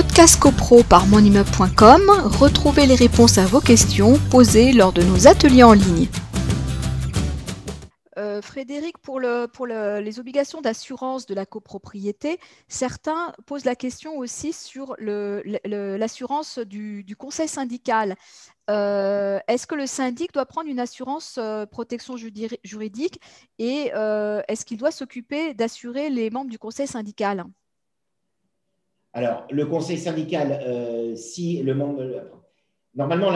[0.00, 2.02] Podcast CoPro par monimmeuble.com,
[2.38, 6.06] retrouvez les réponses à vos questions posées lors de nos ateliers en ligne.
[8.16, 12.38] Euh, Frédéric, pour, les obligations d'assurance de la copropriété,
[12.68, 18.14] certains posent la question aussi sur l'assurance du, conseil syndical.
[18.70, 23.20] Euh, est-ce que le syndic doit prendre une assurance euh, protection juridique
[23.58, 27.46] et est-ce qu'il doit s'occuper d'assurer les membres du conseil syndical?
[29.12, 32.02] Alors, le conseil syndical, euh, si le membre.
[32.94, 33.30] Normalement,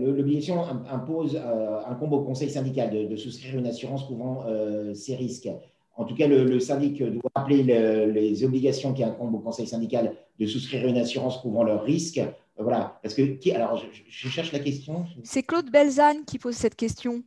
[0.00, 5.14] l'obligation impose euh, un combo au conseil syndical de, souscrire une assurance couvrant euh, ces
[5.14, 5.48] risques.
[5.96, 10.46] En tout cas, le, syndic doit rappeler les obligations qui incombent au conseil syndical de
[10.46, 12.20] souscrire une assurance couvrant leurs risques.
[12.58, 12.98] voilà.
[13.02, 15.04] Parce que, qui, alors, je cherche la question.
[15.22, 17.22] C'est Claude Belzane qui pose cette question.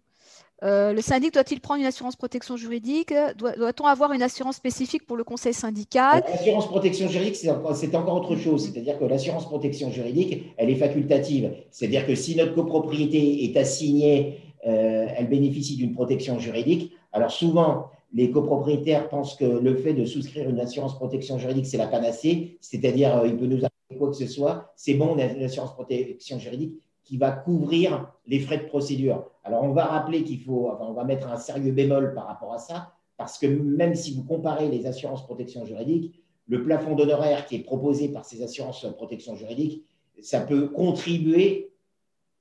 [0.64, 3.14] Euh, le syndic doit-il prendre une assurance protection juridique?
[3.38, 6.24] Doit-on avoir une assurance spécifique pour le conseil syndical?
[6.28, 7.50] L'assurance protection juridique, c'est
[7.96, 8.66] encore, autre chose.
[8.66, 11.52] C'est-à-dire que l'assurance protection juridique, elle est facultative.
[11.70, 16.92] C'est-à-dire que si notre copropriété est assignée, euh, elle bénéficie d'une protection juridique.
[17.12, 21.78] Alors souvent, les copropriétaires pensent que le fait de souscrire une assurance protection juridique, c'est
[21.78, 22.58] la panacée.
[22.62, 24.74] C'est-à-dire, euh, il peut nous arriver quoi que ce soit.
[24.76, 26.74] C'est bon, on a une assurance protection juridique
[27.08, 29.32] qui va couvrir les frais de procédure.
[29.44, 32.54] Alors, on va rappeler qu'il faut, enfin, on va mettre un sérieux bémol par rapport
[32.54, 37.46] à ça, parce que même si vous comparez les assurances protection juridique, le plafond d'honoraires
[37.46, 39.86] qui est proposé par ces assurances protection juridique,
[40.22, 41.72] ça peut contribuer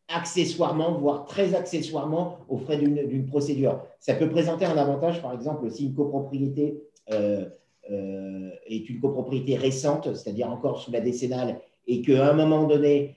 [0.08, 3.82] accessoirement, voire très accessoirement, aux frais d'une procédure.
[4.00, 7.46] Ça peut présenter un avantage, par exemple, si une copropriété euh,
[7.90, 13.16] euh, est une copropriété récente, c'est-à-dire encore sous la décennale, et qu'à un moment donné,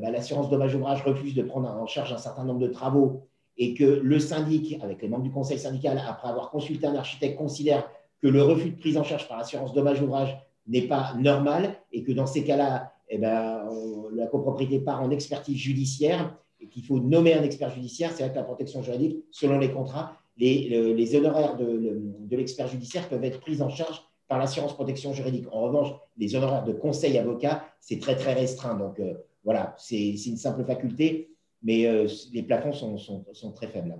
[0.00, 3.22] bah, l'assurance dommage-ouvrage refuse de prendre en charge un certain nombre de travaux
[3.58, 7.36] et que le syndic, avec les membres du conseil syndical, après avoir consulté un architecte,
[7.36, 7.88] considère
[8.20, 12.12] que le refus de prise en charge par assurance dommage-ouvrage n'est pas normal et que
[12.12, 13.68] dans ces cas-là, eh ben,
[14.14, 18.32] la copropriété part en expertise judiciaire et qu'il faut nommer un expert judiciaire, c'est vrai
[18.32, 23.24] que la protection juridique, selon les contrats, les, les honoraires de, de l'expert judiciaire peuvent
[23.24, 25.46] être pris en charge par l'assurance protection juridique.
[25.52, 28.76] En revanche, les honoraires de conseil avocat, c'est très très restreint.
[28.76, 29.12] Donc euh,
[29.44, 31.30] voilà, c'est une simple faculté,
[31.62, 33.96] mais euh, les plafonds sont, sont, sont, très faibles.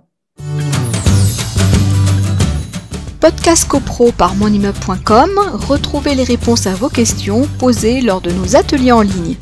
[3.19, 8.91] Podcast CoPro par monimmeuble.com, retrouvez les réponses à vos questions posées lors de nos ateliers
[8.91, 9.35] en ligne.